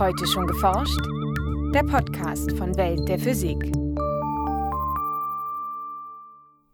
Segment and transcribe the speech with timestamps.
[0.00, 0.98] Heute schon geforscht?
[1.74, 3.58] Der Podcast von Welt der Physik.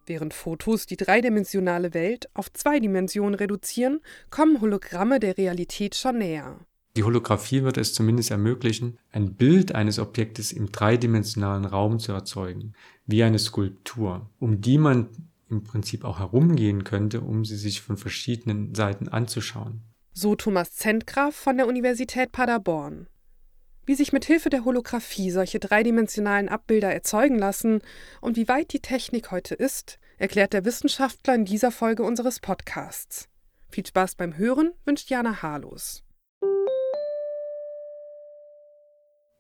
[0.06, 4.01] Während Fotos die dreidimensionale Welt auf zwei Dimensionen reduzieren,
[4.31, 6.60] kommen Hologramme der Realität schon näher.
[6.97, 12.74] Die Holographie wird es zumindest ermöglichen, ein Bild eines Objektes im dreidimensionalen Raum zu erzeugen,
[13.06, 15.08] wie eine Skulptur, um die man
[15.51, 19.80] im Prinzip auch herumgehen könnte, um sie sich von verschiedenen Seiten anzuschauen.
[20.12, 23.08] So Thomas Zentgraf von der Universität Paderborn.
[23.86, 27.82] Wie sich mit Hilfe der Holographie solche dreidimensionalen Abbilder erzeugen lassen
[28.20, 33.28] und wie weit die Technik heute ist, erklärt der Wissenschaftler in dieser Folge unseres Podcasts.
[33.68, 36.02] Viel Spaß beim Hören wünscht Jana Harlos.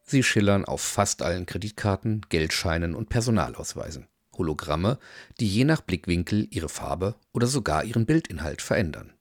[0.02, 4.06] Sie schillern auf fast allen Kreditkarten, Geldscheinen und Personalausweisen.
[4.38, 5.00] Hologramme,
[5.40, 9.12] die je nach Blickwinkel ihre Farbe oder sogar ihren Bildinhalt verändern.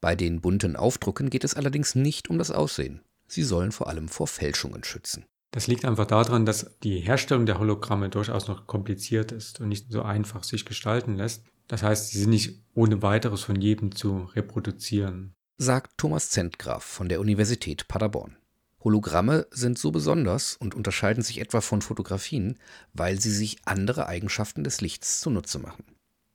[0.00, 3.02] Bei den bunten Aufdrucken geht es allerdings nicht um das Aussehen.
[3.26, 5.24] Sie sollen vor allem vor Fälschungen schützen.
[5.50, 9.90] Das liegt einfach daran, dass die Herstellung der Hologramme durchaus noch kompliziert ist und nicht
[9.90, 11.44] so einfach sich gestalten lässt.
[11.68, 15.32] Das heißt, sie sind nicht ohne weiteres von jedem zu reproduzieren.
[15.58, 18.36] Sagt Thomas Zentgraf von der Universität Paderborn.
[18.84, 22.58] Hologramme sind so besonders und unterscheiden sich etwa von Fotografien,
[22.92, 25.84] weil sie sich andere Eigenschaften des Lichts zunutze machen.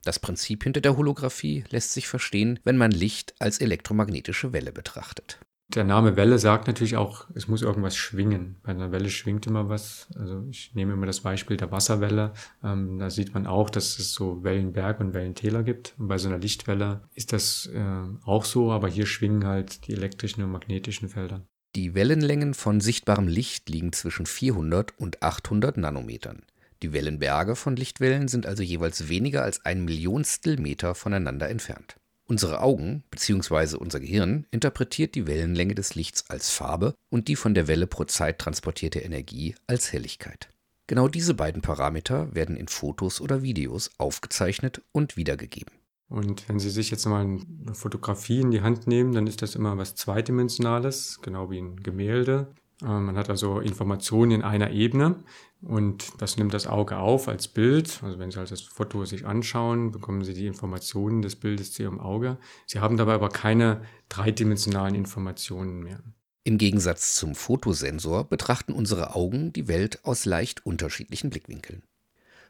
[0.04, 5.38] Das Prinzip hinter der Holographie lässt sich verstehen, wenn man Licht als elektromagnetische Welle betrachtet.
[5.74, 8.56] Der Name Welle sagt natürlich auch, es muss irgendwas schwingen.
[8.62, 10.08] Bei einer Welle schwingt immer was.
[10.16, 12.34] Also ich nehme immer das Beispiel der Wasserwelle.
[12.62, 15.94] Ähm, da sieht man auch, dass es so Wellenberg und Wellentäler gibt.
[15.98, 17.82] Und bei so einer Lichtwelle ist das äh,
[18.24, 21.46] auch so, aber hier schwingen halt die elektrischen und magnetischen Felder.
[21.74, 26.42] Die Wellenlängen von sichtbarem Licht liegen zwischen 400 und 800 Nanometern.
[26.82, 31.96] Die Wellenberge von Lichtwellen sind also jeweils weniger als ein Millionstel Meter voneinander entfernt.
[32.32, 33.76] Unsere Augen bzw.
[33.76, 38.04] unser Gehirn interpretiert die Wellenlänge des Lichts als Farbe und die von der Welle pro
[38.04, 40.48] Zeit transportierte Energie als Helligkeit.
[40.86, 45.74] Genau diese beiden Parameter werden in Fotos oder Videos aufgezeichnet und wiedergegeben.
[46.08, 49.54] Und wenn Sie sich jetzt mal eine Fotografie in die Hand nehmen, dann ist das
[49.54, 52.46] immer was Zweidimensionales, genau wie ein Gemälde.
[52.82, 55.16] Äh, man hat also Informationen in einer Ebene
[55.62, 58.00] und das nimmt das Auge auf als Bild.
[58.02, 61.82] Also wenn Sie halt das Foto sich anschauen, bekommen Sie die Informationen des Bildes zu
[61.82, 62.38] Ihrem Auge.
[62.66, 66.00] Sie haben dabei aber keine dreidimensionalen Informationen mehr.
[66.44, 71.84] Im Gegensatz zum Fotosensor betrachten unsere Augen die Welt aus leicht unterschiedlichen Blickwinkeln.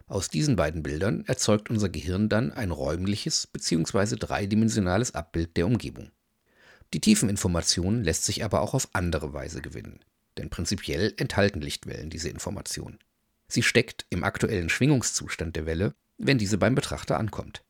[0.06, 4.16] Aus diesen beiden Bildern erzeugt unser Gehirn dann ein räumliches bzw.
[4.16, 6.10] dreidimensionales Abbild der Umgebung.
[6.94, 10.00] Die Tiefeninformation lässt sich aber auch auf andere Weise gewinnen,
[10.38, 12.98] denn prinzipiell enthalten Lichtwellen diese Information.
[13.48, 17.62] Sie steckt im aktuellen Schwingungszustand der Welle, wenn diese beim Betrachter ankommt.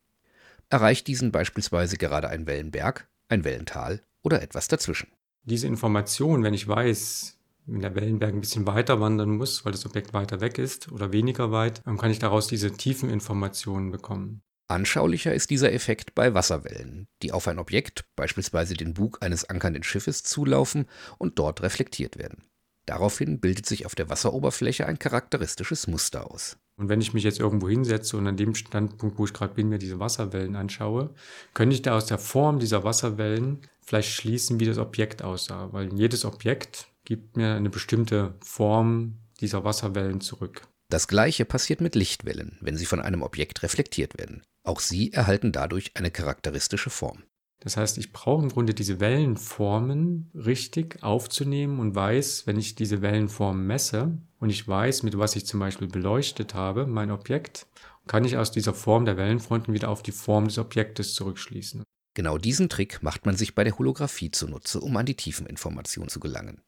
[0.68, 5.08] Erreicht diesen beispielsweise gerade ein Wellenberg, ein Wellental oder etwas dazwischen.
[5.44, 7.36] Diese Information, wenn ich weiß,
[7.66, 11.12] wenn der Wellenberg ein bisschen weiter wandern muss, weil das Objekt weiter weg ist oder
[11.12, 14.42] weniger weit, dann kann ich daraus diese tiefen Informationen bekommen.
[14.68, 19.82] Anschaulicher ist dieser Effekt bei Wasserwellen, die auf ein Objekt, beispielsweise den Bug eines ankernden
[19.82, 20.86] Schiffes, zulaufen
[21.18, 22.44] und dort reflektiert werden.
[22.86, 26.56] Daraufhin bildet sich auf der Wasseroberfläche ein charakteristisches Muster aus.
[26.76, 29.68] Und wenn ich mich jetzt irgendwo hinsetze und an dem Standpunkt, wo ich gerade bin,
[29.68, 31.14] mir diese Wasserwellen anschaue,
[31.54, 35.72] könnte ich da aus der Form dieser Wasserwellen vielleicht schließen, wie das Objekt aussah.
[35.72, 40.62] Weil jedes Objekt gibt mir eine bestimmte Form dieser Wasserwellen zurück.
[40.88, 44.42] Das gleiche passiert mit Lichtwellen, wenn sie von einem Objekt reflektiert werden.
[44.64, 47.22] Auch sie erhalten dadurch eine charakteristische Form.
[47.62, 53.02] Das heißt, ich brauche im Grunde diese Wellenformen richtig aufzunehmen und weiß, wenn ich diese
[53.02, 57.66] Wellenformen messe und ich weiß, mit was ich zum Beispiel beleuchtet habe, mein Objekt,
[58.08, 61.84] kann ich aus dieser Form der Wellenfronten wieder auf die Form des Objektes zurückschließen.
[62.14, 66.18] Genau diesen Trick macht man sich bei der Holographie zunutze, um an die Tiefeninformation zu
[66.18, 66.62] gelangen.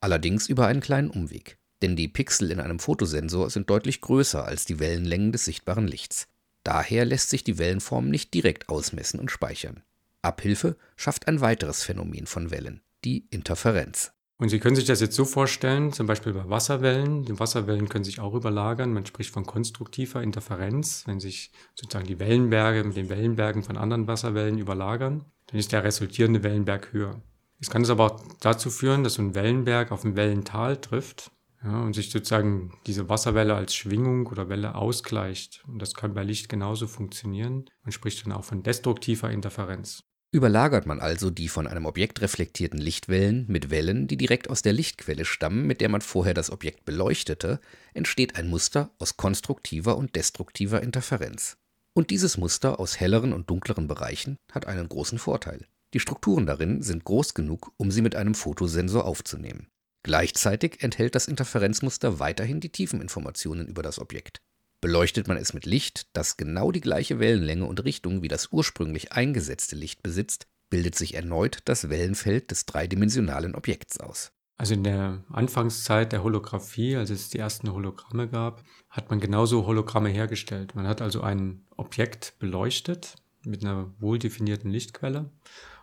[0.00, 4.64] Allerdings über einen kleinen Umweg, denn die Pixel in einem Fotosensor sind deutlich größer als
[4.64, 6.26] die Wellenlängen des sichtbaren Lichts.
[6.64, 9.84] Daher lässt sich die Wellenform nicht direkt ausmessen und speichern.
[10.26, 14.12] Abhilfe schafft ein weiteres Phänomen von Wellen, die Interferenz.
[14.38, 17.24] Und Sie können sich das jetzt so vorstellen, zum Beispiel bei Wasserwellen.
[17.24, 18.92] Die Wasserwellen können sich auch überlagern.
[18.92, 21.04] Man spricht von konstruktiver Interferenz.
[21.06, 25.84] Wenn sich sozusagen die Wellenberge mit den Wellenbergen von anderen Wasserwellen überlagern, dann ist der
[25.84, 27.22] resultierende Wellenberg höher.
[27.60, 31.30] Es kann es aber auch dazu führen, dass so ein Wellenberg auf ein Wellental trifft
[31.64, 35.64] ja, und sich sozusagen diese Wasserwelle als Schwingung oder Welle ausgleicht.
[35.66, 37.64] Und das kann bei Licht genauso funktionieren.
[37.82, 40.04] Man spricht dann auch von destruktiver Interferenz.
[40.36, 44.74] Überlagert man also die von einem Objekt reflektierten Lichtwellen mit Wellen, die direkt aus der
[44.74, 47.58] Lichtquelle stammen, mit der man vorher das Objekt beleuchtete,
[47.94, 51.56] entsteht ein Muster aus konstruktiver und destruktiver Interferenz.
[51.94, 55.64] Und dieses Muster aus helleren und dunkleren Bereichen hat einen großen Vorteil.
[55.94, 59.68] Die Strukturen darin sind groß genug, um sie mit einem Fotosensor aufzunehmen.
[60.02, 64.42] Gleichzeitig enthält das Interferenzmuster weiterhin die Tiefeninformationen über das Objekt.
[64.80, 69.12] Beleuchtet man es mit Licht, das genau die gleiche Wellenlänge und Richtung wie das ursprünglich
[69.12, 74.32] eingesetzte Licht besitzt, bildet sich erneut das Wellenfeld des dreidimensionalen Objekts aus.
[74.58, 79.66] Also in der Anfangszeit der Holographie, als es die ersten Hologramme gab, hat man genauso
[79.66, 80.74] Hologramme hergestellt.
[80.74, 85.30] Man hat also ein Objekt beleuchtet mit einer wohldefinierten Lichtquelle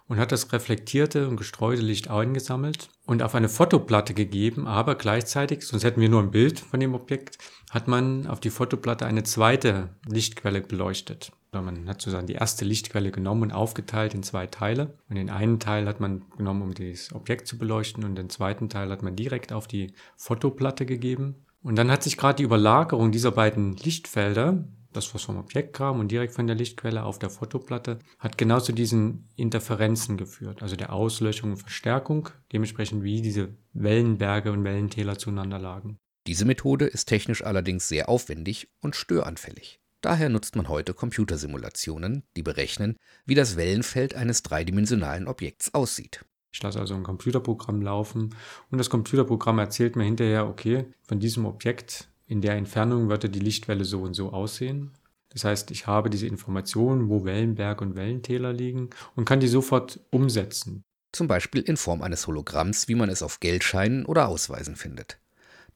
[0.07, 5.65] und hat das reflektierte und gestreute Licht eingesammelt und auf eine Fotoplatte gegeben, aber gleichzeitig,
[5.65, 7.37] sonst hätten wir nur ein Bild von dem Objekt,
[7.71, 11.31] hat man auf die Fotoplatte eine zweite Lichtquelle beleuchtet.
[11.51, 14.97] Man hat sozusagen die erste Lichtquelle genommen und aufgeteilt in zwei Teile.
[15.07, 18.69] Und den einen Teil hat man genommen, um das Objekt zu beleuchten, und den zweiten
[18.69, 21.45] Teil hat man direkt auf die Fotoplatte gegeben.
[21.61, 25.99] Und dann hat sich gerade die Überlagerung dieser beiden Lichtfelder das, was vom Objekt kam
[25.99, 30.75] und direkt von der Lichtquelle auf der Fotoplatte, hat genau zu diesen Interferenzen geführt, also
[30.75, 35.97] der Auslöschung und Verstärkung, dementsprechend wie diese Wellenberge und Wellentäler zueinander lagen.
[36.27, 39.79] Diese Methode ist technisch allerdings sehr aufwendig und störanfällig.
[40.01, 46.25] Daher nutzt man heute Computersimulationen, die berechnen, wie das Wellenfeld eines dreidimensionalen Objekts aussieht.
[46.51, 48.35] Ich lasse also ein Computerprogramm laufen
[48.69, 53.39] und das Computerprogramm erzählt mir hinterher, okay, von diesem Objekt in der Entfernung würde die
[53.39, 54.89] Lichtwelle so und so aussehen.
[55.29, 59.99] Das heißt, ich habe diese Informationen, wo Wellenberg und Wellentäler liegen und kann die sofort
[60.09, 60.81] umsetzen.
[61.11, 65.19] Zum Beispiel in Form eines Hologramms, wie man es auf Geldscheinen oder Ausweisen findet.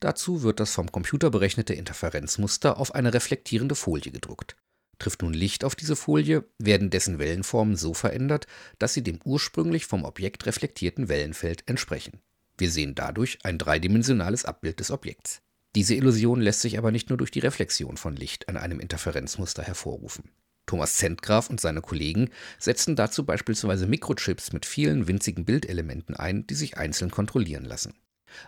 [0.00, 4.56] Dazu wird das vom Computer berechnete Interferenzmuster auf eine reflektierende Folie gedruckt.
[4.98, 8.48] Trifft nun Licht auf diese Folie, werden dessen Wellenformen so verändert,
[8.80, 12.18] dass sie dem ursprünglich vom Objekt reflektierten Wellenfeld entsprechen.
[12.56, 15.40] Wir sehen dadurch ein dreidimensionales Abbild des Objekts.
[15.74, 19.62] Diese Illusion lässt sich aber nicht nur durch die Reflexion von Licht an einem Interferenzmuster
[19.62, 20.30] hervorrufen.
[20.66, 26.54] Thomas Zentgraf und seine Kollegen setzten dazu beispielsweise Mikrochips mit vielen winzigen Bildelementen ein, die
[26.54, 27.94] sich einzeln kontrollieren lassen.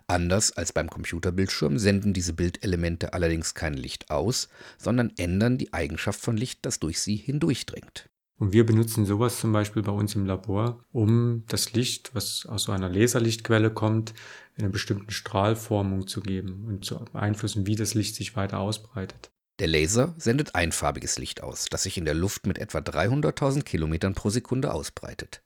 [0.06, 6.20] Anders als beim Computerbildschirm senden diese Bildelemente allerdings kein Licht aus, sondern ändern die Eigenschaft
[6.20, 8.11] von Licht, das durch sie hindurchdringt.
[8.40, 12.62] Und wir benutzen sowas zum Beispiel bei uns im Labor, um das Licht, was aus
[12.62, 14.14] so einer Laserlichtquelle kommt,
[14.56, 19.31] in einer bestimmten Strahlformung zu geben und zu beeinflussen, wie das Licht sich weiter ausbreitet.
[19.58, 24.14] Der Laser sendet einfarbiges Licht aus, das sich in der Luft mit etwa 300.000 Kilometern
[24.14, 25.43] pro Sekunde ausbreitet.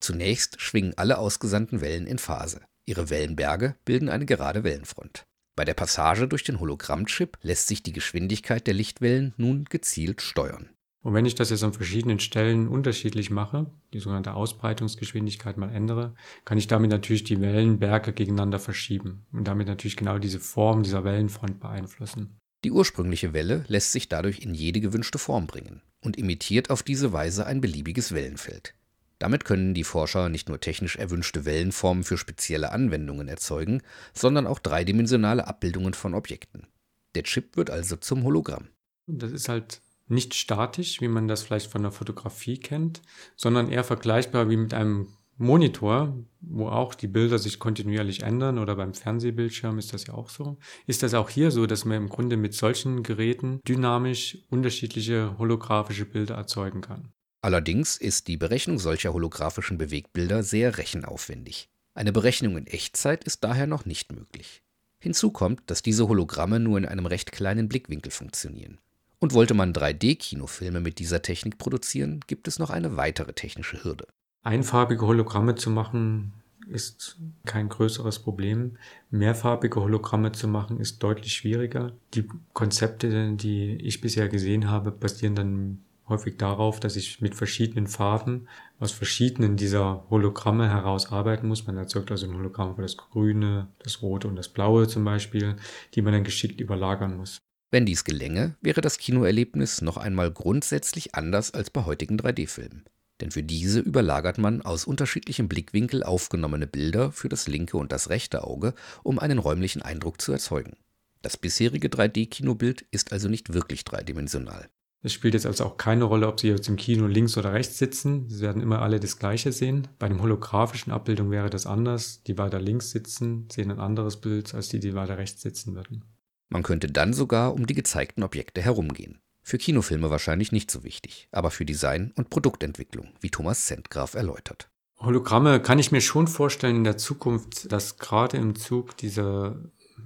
[0.00, 2.62] Zunächst schwingen alle ausgesandten Wellen in Phase.
[2.86, 5.26] Ihre Wellenberge bilden eine gerade Wellenfront.
[5.56, 10.70] Bei der Passage durch den Hologrammchip lässt sich die Geschwindigkeit der Lichtwellen nun gezielt steuern.
[11.02, 16.14] Und wenn ich das jetzt an verschiedenen Stellen unterschiedlich mache, die sogenannte Ausbreitungsgeschwindigkeit mal ändere,
[16.44, 21.04] kann ich damit natürlich die Wellenberge gegeneinander verschieben und damit natürlich genau diese Form dieser
[21.04, 22.36] Wellenfront beeinflussen.
[22.64, 27.14] Die ursprüngliche Welle lässt sich dadurch in jede gewünschte Form bringen und imitiert auf diese
[27.14, 28.74] Weise ein beliebiges Wellenfeld.
[29.18, 33.82] Damit können die Forscher nicht nur technisch erwünschte Wellenformen für spezielle Anwendungen erzeugen,
[34.12, 36.66] sondern auch dreidimensionale Abbildungen von Objekten.
[37.14, 38.68] Der Chip wird also zum Hologramm.
[39.06, 43.02] Das ist halt nicht statisch, wie man das vielleicht von der Fotografie kennt,
[43.36, 45.08] sondern eher vergleichbar wie mit einem
[45.38, 50.28] Monitor, wo auch die Bilder sich kontinuierlich ändern oder beim Fernsehbildschirm ist das ja auch
[50.28, 50.58] so.
[50.86, 56.04] Ist das auch hier so, dass man im Grunde mit solchen Geräten dynamisch unterschiedliche holographische
[56.04, 57.12] Bilder erzeugen kann?
[57.40, 61.70] Allerdings ist die Berechnung solcher holographischen Bewegtbilder sehr rechenaufwendig.
[61.94, 64.62] Eine Berechnung in Echtzeit ist daher noch nicht möglich.
[65.02, 68.78] Hinzu kommt, dass diese Hologramme nur in einem recht kleinen Blickwinkel funktionieren.
[69.22, 74.06] Und wollte man 3D-Kinofilme mit dieser Technik produzieren, gibt es noch eine weitere technische Hürde.
[74.42, 76.32] Einfarbige Hologramme zu machen
[76.66, 78.78] ist kein größeres Problem.
[79.10, 81.92] Mehrfarbige Hologramme zu machen ist deutlich schwieriger.
[82.14, 87.86] Die Konzepte, die ich bisher gesehen habe, basieren dann häufig darauf, dass ich mit verschiedenen
[87.86, 88.48] Farben
[88.78, 91.66] aus verschiedenen dieser Hologramme heraus arbeiten muss.
[91.66, 95.56] Man erzeugt also ein Hologramm für das Grüne, das Rote und das Blaue zum Beispiel,
[95.94, 97.38] die man dann geschickt überlagern muss.
[97.72, 102.84] Wenn dies gelänge, wäre das Kinoerlebnis noch einmal grundsätzlich anders als bei heutigen 3D-Filmen.
[103.20, 108.08] Denn für diese überlagert man aus unterschiedlichem Blickwinkel aufgenommene Bilder für das linke und das
[108.08, 108.74] rechte Auge,
[109.04, 110.78] um einen räumlichen Eindruck zu erzeugen.
[111.22, 114.68] Das bisherige 3D-Kinobild ist also nicht wirklich dreidimensional.
[115.02, 117.78] Es spielt jetzt also auch keine Rolle, ob Sie jetzt im Kino links oder rechts
[117.78, 118.28] sitzen.
[118.28, 119.88] Sie werden immer alle das Gleiche sehen.
[119.98, 122.22] Bei einem holographischen Abbildung wäre das anders.
[122.24, 126.04] Die weiter links sitzen, sehen ein anderes Bild als die, die weiter rechts sitzen würden.
[126.50, 129.20] Man könnte dann sogar um die gezeigten Objekte herumgehen.
[129.42, 134.68] Für Kinofilme wahrscheinlich nicht so wichtig, aber für Design und Produktentwicklung, wie Thomas Zentgraf erläutert.
[134.98, 139.56] Hologramme kann ich mir schon vorstellen in der Zukunft, dass gerade im Zug dieser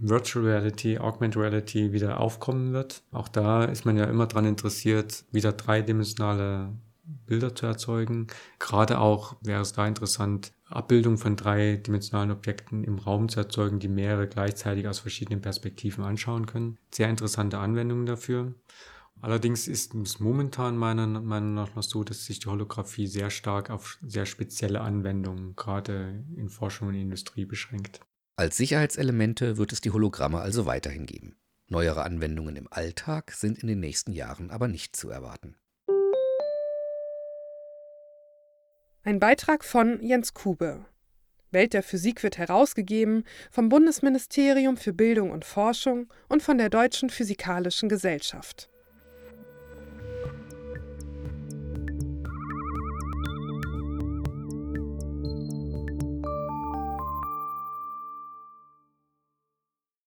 [0.01, 3.03] Virtual Reality, Augmented Reality wieder aufkommen wird.
[3.11, 6.73] Auch da ist man ja immer daran interessiert, wieder dreidimensionale
[7.27, 8.27] Bilder zu erzeugen.
[8.59, 13.89] Gerade auch wäre es da interessant, Abbildung von dreidimensionalen Objekten im Raum zu erzeugen, die
[13.89, 16.79] mehrere gleichzeitig aus verschiedenen Perspektiven anschauen können.
[16.93, 18.55] Sehr interessante Anwendungen dafür.
[19.21, 23.71] Allerdings ist es momentan meiner Meinung nach noch so, dass sich die Holographie sehr stark
[23.71, 28.01] auf sehr spezielle Anwendungen, gerade in Forschung und Industrie, beschränkt.
[28.37, 31.37] Als Sicherheitselemente wird es die Hologramme also weiterhin geben.
[31.69, 35.57] Neuere Anwendungen im Alltag sind in den nächsten Jahren aber nicht zu erwarten.
[39.07, 40.87] Ein Beitrag von Jens Kube.
[41.51, 47.11] Welt der Physik wird herausgegeben vom Bundesministerium für Bildung und Forschung und von der Deutschen
[47.11, 48.71] Physikalischen Gesellschaft.